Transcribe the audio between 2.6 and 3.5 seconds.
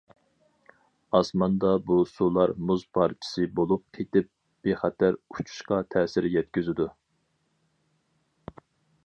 مۇز پارچىسى